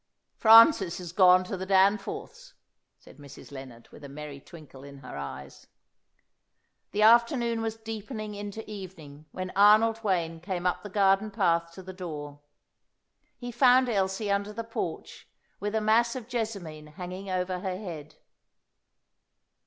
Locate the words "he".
13.37-13.51